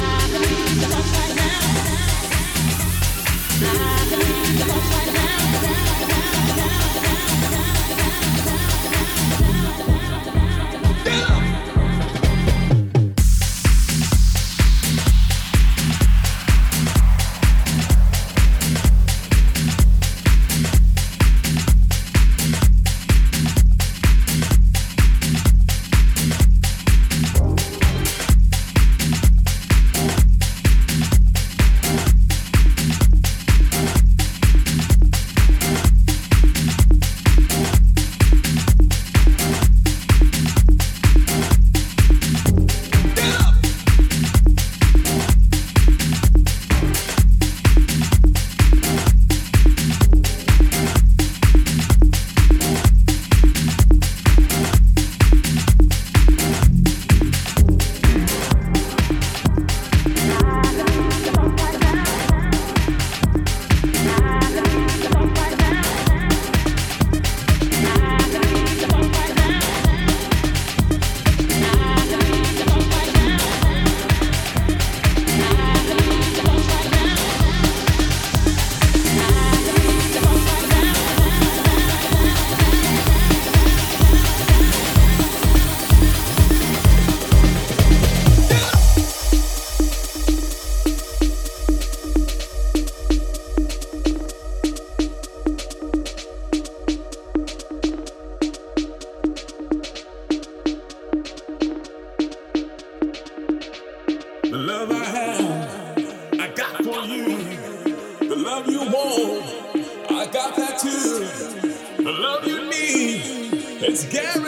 [0.00, 1.60] I believe the hope right now.
[3.60, 5.07] I believe the hope right now.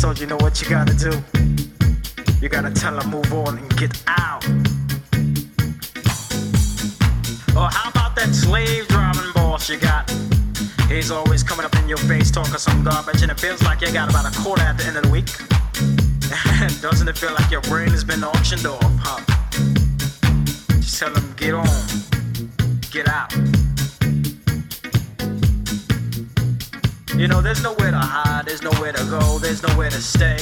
[0.00, 1.10] So you know what you gotta do?
[2.40, 4.42] You gotta tell her move on and get out.
[7.54, 10.10] Or how about that slave driving boss you got?
[10.88, 13.92] He's always coming up in your face talking some garbage, and it feels like you
[13.92, 15.26] got about a quarter at the end of the week.
[16.80, 19.20] Doesn't it feel like your brain has been auctioned off, huh?
[20.80, 21.68] Just tell him get on,
[22.90, 23.34] get out.
[27.20, 30.38] You know, there's nowhere to hide, there's nowhere to go, there's nowhere to stay.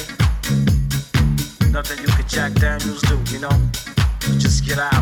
[1.73, 3.51] Nothing you could Jack Daniels do, you know?
[4.39, 4.95] Just get out.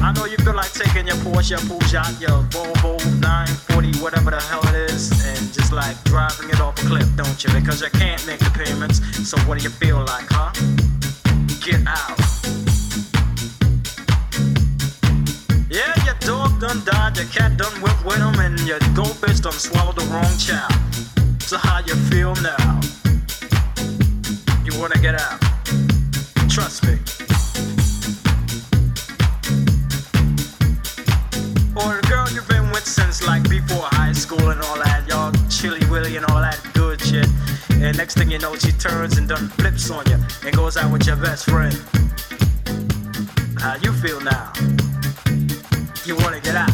[0.00, 4.40] I know you feel like taking your Porsche, your Peugeot, your Volvo 940, whatever the
[4.40, 7.52] hell it is, and just like driving it off a cliff, don't you?
[7.52, 9.04] Because you can't make the payments.
[9.28, 10.52] So what do you feel like, huh?
[11.60, 12.59] Get out.
[16.30, 20.06] Dog done died, your cat done went with him, and your goldfish done swallowed the
[20.12, 20.72] wrong child.
[21.42, 22.80] So how you feel now?
[24.64, 25.40] You wanna get out?
[26.48, 26.94] Trust me.
[31.74, 35.32] Or a girl you've been with since like before high school and all that, y'all
[35.48, 37.26] chilly willy and all that good shit.
[37.82, 40.92] And next thing you know, she turns and done flips on you and goes out
[40.92, 41.74] with your best friend.
[43.58, 44.79] How you feel now?
[46.10, 46.68] You wanna get out?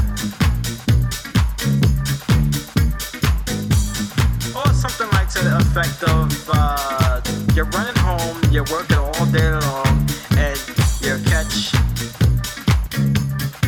[4.57, 7.20] Or something like to the effect of uh,
[7.55, 10.09] you're running home, you're working all day long,
[10.39, 10.57] and
[11.05, 11.74] you catch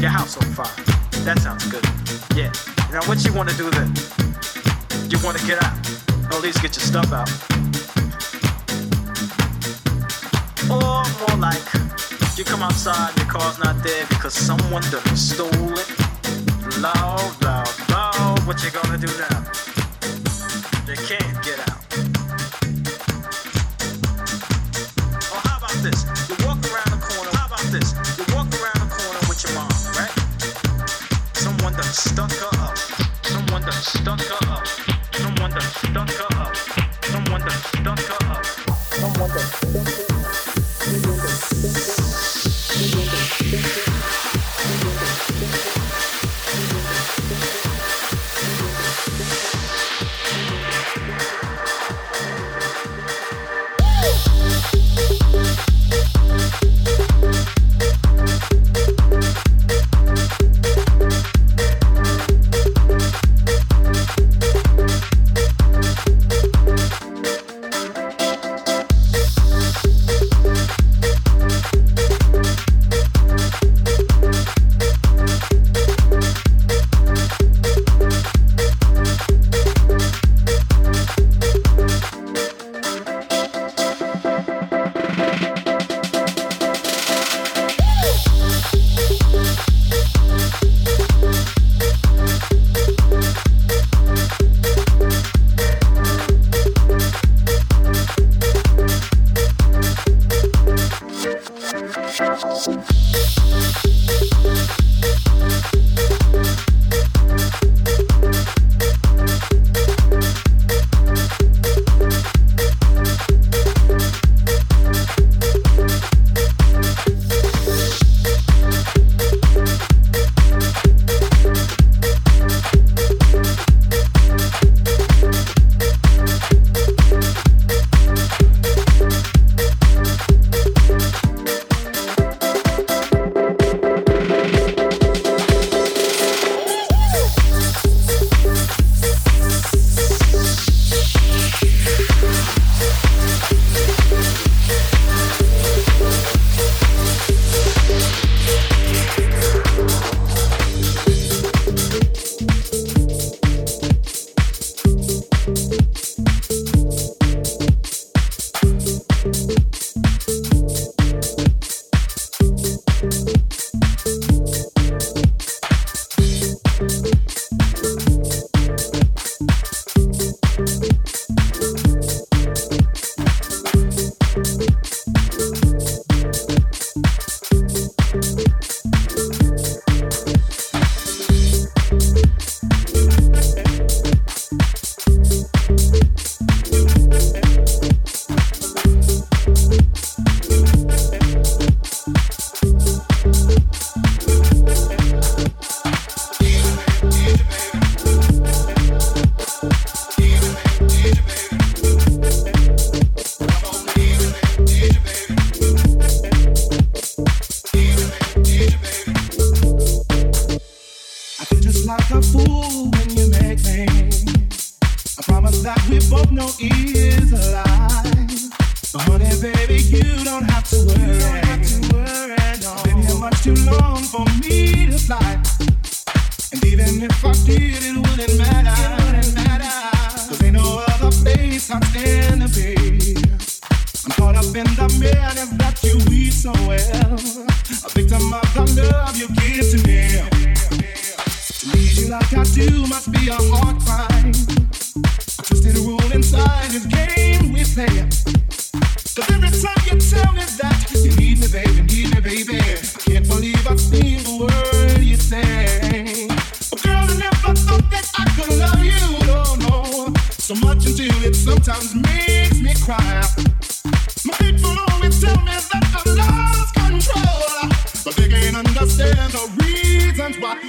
[0.01, 0.73] your house on fire.
[1.27, 1.85] That sounds good.
[2.35, 2.51] Yeah.
[2.91, 3.93] Now what you wanna do then?
[5.11, 5.77] You wanna get out?
[6.31, 7.29] Or at least get your stuff out.
[10.71, 11.88] Or more like
[12.39, 16.79] you come outside your car's not there because someone done stole it.
[16.79, 18.47] Loud, loud, loud.
[18.47, 19.78] What you gonna do now?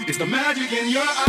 [0.10, 1.29] It's the magic in your eyes